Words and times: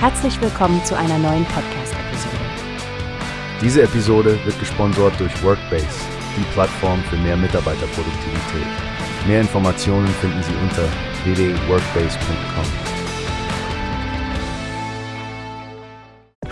Herzlich 0.00 0.40
willkommen 0.40 0.84
zu 0.84 0.96
einer 0.96 1.18
neuen 1.18 1.44
Podcast-Episode. 1.46 2.36
Diese 3.60 3.82
Episode 3.82 4.38
wird 4.44 4.56
gesponsert 4.60 5.18
durch 5.18 5.42
Workbase, 5.42 5.88
die 6.36 6.44
Plattform 6.52 7.02
für 7.10 7.16
mehr 7.16 7.36
Mitarbeiterproduktivität. 7.36 8.68
Mehr 9.26 9.40
Informationen 9.40 10.06
finden 10.06 10.40
Sie 10.44 10.54
unter 10.62 10.84
www.workbase.com. 11.24 12.64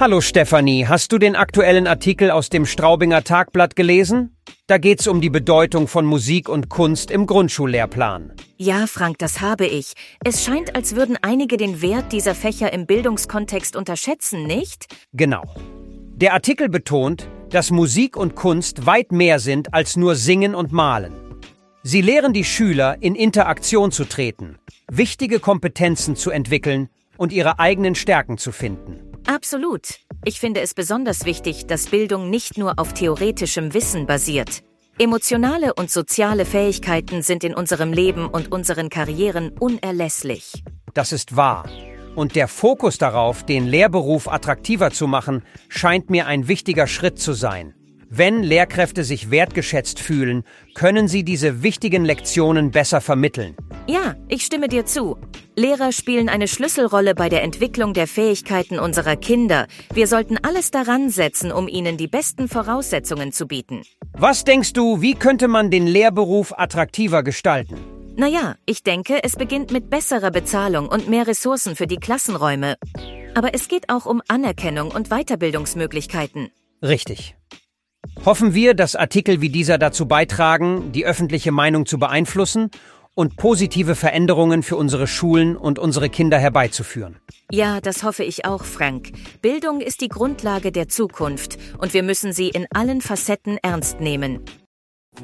Hallo 0.01 0.21
Stefanie, 0.21 0.89
hast 0.89 1.13
du 1.13 1.19
den 1.19 1.37
aktuellen 1.37 1.87
Artikel 1.87 2.33
aus 2.33 2.51
dem 2.51 2.67
Straubinger 2.67 3.23
Tagblatt 3.23 3.77
gelesen? 3.77 4.36
Da 4.69 4.79
geht's 4.79 5.07
um 5.07 5.21
die 5.21 5.31
Bedeutung 5.31 5.87
von 5.87 6.05
Musik 6.05 6.49
und 6.49 6.69
Kunst 6.69 7.13
im 7.13 7.27
Grundschullehrplan. 7.27 8.33
Ja, 8.57 8.89
Frank, 8.89 9.19
das 9.19 9.41
habe 9.41 9.65
ich. 9.65 9.93
Es 10.25 10.43
scheint, 10.45 10.75
als 10.75 10.97
würden 10.97 11.17
einige 11.23 11.57
den 11.57 11.83
Wert 11.83 12.11
dieser 12.11 12.35
Fächer 12.35 12.73
im 12.73 12.85
Bildungskontext 12.85 13.77
unterschätzen, 13.77 14.45
nicht? 14.45 14.87
Genau. 15.13 15.45
Der 16.17 16.33
Artikel 16.33 16.69
betont, 16.69 17.29
dass 17.51 17.71
Musik 17.71 18.17
und 18.17 18.35
Kunst 18.35 18.87
weit 18.87 19.13
mehr 19.13 19.39
sind 19.39 19.73
als 19.73 19.95
nur 19.95 20.17
Singen 20.17 20.57
und 20.57 20.73
Malen. 20.73 21.13
Sie 21.85 22.01
lehren 22.01 22.33
die 22.33 22.43
Schüler, 22.43 22.97
in 23.01 23.15
Interaktion 23.15 23.93
zu 23.93 24.05
treten, 24.05 24.59
wichtige 24.91 25.39
Kompetenzen 25.39 26.17
zu 26.17 26.31
entwickeln 26.31 26.89
und 27.17 27.33
ihre 27.33 27.61
eigenen 27.61 27.95
Stärken 27.95 28.37
zu 28.37 28.51
finden. 28.51 29.13
Absolut. 29.29 30.01
Ich 30.29 30.41
finde 30.41 30.61
es 30.61 30.75
besonders 30.75 31.25
wichtig, 31.25 31.69
dass 31.69 31.87
Bildung 31.87 32.31
nicht 32.31 32.59
nur 32.59 32.81
auf 32.81 32.93
theoretischem 32.93 33.75
Wissen 33.75 34.07
basiert. 34.07 34.65
Emotionale 34.99 35.73
und 35.73 35.89
soziale 35.89 36.45
Fähigkeiten 36.45 37.23
sind 37.23 37.45
in 37.45 37.55
unserem 37.55 37.93
Leben 37.93 38.27
und 38.27 38.51
unseren 38.51 38.91
Karrieren 38.91 39.51
unerlässlich. 39.61 40.65
Das 40.95 41.13
ist 41.13 41.37
wahr. 41.37 41.69
Und 42.17 42.35
der 42.35 42.49
Fokus 42.49 42.99
darauf, 42.99 43.45
den 43.45 43.69
Lehrberuf 43.69 44.27
attraktiver 44.27 44.91
zu 44.91 45.07
machen, 45.07 45.45
scheint 45.69 46.11
mir 46.11 46.27
ein 46.27 46.49
wichtiger 46.49 46.89
Schritt 46.89 47.21
zu 47.21 47.33
sein. 47.33 47.77
Wenn 48.09 48.43
Lehrkräfte 48.43 49.05
sich 49.05 49.31
wertgeschätzt 49.31 50.01
fühlen, 50.01 50.43
können 50.75 51.07
sie 51.07 51.23
diese 51.23 51.63
wichtigen 51.63 52.05
Lektionen 52.05 52.73
besser 52.73 53.01
vermitteln. 53.01 53.55
Ja, 53.89 54.17
ich 54.29 54.45
stimme 54.45 54.67
dir 54.67 54.85
zu. 54.85 55.17
Lehrer 55.55 55.93
spielen 55.93 56.29
eine 56.29 56.49
Schlüsselrolle 56.49 57.15
bei 57.15 57.29
der 57.29 57.45
Entwicklung 57.45 57.95
der 57.95 58.09
Fähigkeiten 58.09 58.81
unserer 58.81 59.15
Kinder. 59.15 59.69
Wir 59.95 60.09
sollten 60.09 60.39
alles 60.43 60.73
daran 60.73 61.09
setzen, 61.09 61.53
um 61.53 61.69
ihnen 61.69 61.97
die 61.97 62.09
besten 62.09 62.49
Voraussetzungen 62.49 63.31
zu 63.31 63.47
bieten. 63.47 63.83
Was 64.13 64.43
denkst 64.43 64.73
du, 64.73 65.01
wie 65.03 65.15
könnte 65.15 65.47
man 65.47 65.71
den 65.71 65.87
Lehrberuf 65.87 66.53
attraktiver 66.59 67.23
gestalten? 67.23 67.77
Naja, 68.17 68.57
ich 68.67 68.83
denke, 68.83 69.23
es 69.23 69.37
beginnt 69.37 69.71
mit 69.71 69.89
besserer 69.89 70.33
Bezahlung 70.33 70.89
und 70.89 71.09
mehr 71.09 71.29
Ressourcen 71.29 71.77
für 71.77 71.87
die 71.87 71.99
Klassenräume. 71.99 72.77
Aber 73.37 73.55
es 73.55 73.69
geht 73.69 73.89
auch 73.89 74.07
um 74.07 74.21
Anerkennung 74.27 74.91
und 74.91 75.11
Weiterbildungsmöglichkeiten. 75.11 76.49
Richtig. 76.83 77.37
Hoffen 78.25 78.55
wir, 78.55 78.75
dass 78.75 78.97
Artikel 78.97 79.41
wie 79.41 79.51
dieser 79.51 79.79
dazu 79.79 80.07
beitragen, 80.07 80.91
die 80.93 81.05
öffentliche 81.05 81.53
Meinung 81.53 81.87
zu 81.87 81.99
beeinflussen 81.99 82.71
und 83.17 83.37
positive 83.37 83.97
Veränderungen 83.97 84.63
für 84.63 84.77
unsere 84.77 85.07
Schulen 85.07 85.57
und 85.57 85.79
unsere 85.79 86.11
Kinder 86.11 86.39
herbeizuführen. 86.39 87.17
Ja, 87.51 87.81
das 87.81 88.05
hoffe 88.05 88.23
ich 88.23 88.45
auch, 88.45 88.65
Frank. 88.65 89.13
Bildung 89.41 89.81
ist 89.81 90.03
die 90.03 90.09
Grundlage 90.09 90.71
der 90.71 90.89
Zukunft 90.89 91.57
und 91.79 91.95
wir 91.95 92.03
müssen 92.03 92.33
sie 92.33 92.49
in 92.49 92.67
allen 92.75 93.01
Facetten 93.01 93.59
ernst 93.63 94.01
nehmen. 94.01 94.45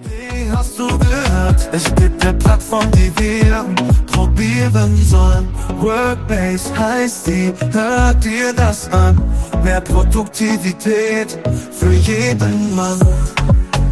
Wie 0.01 0.51
hast 0.51 0.79
du 0.79 0.87
gehört? 0.87 1.69
Es 1.71 1.95
gibt 1.95 2.25
eine 2.25 2.33
Plattform, 2.39 2.91
die 2.93 3.13
wir 3.21 3.67
probieren 4.07 4.97
sollen. 4.97 5.49
Workbase 5.79 6.79
heißt 6.79 7.27
die, 7.27 7.53
hört 7.73 8.25
dir 8.25 8.55
das 8.55 8.91
an. 8.91 9.21
Mehr 9.63 9.83
Produktivität 9.83 11.39
für 11.73 11.93
jeden 11.93 12.75
Mann. 12.75 12.99